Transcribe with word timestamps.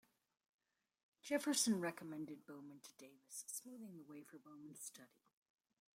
Jefferson 1.21 1.79
recommended 1.79 2.43
Bowman 2.47 2.79
to 2.79 2.89
Davis, 2.97 3.45
smoothing 3.45 3.97
the 3.97 4.03
way 4.11 4.23
for 4.23 4.39
Bowman's 4.39 4.81
study. 4.81 5.21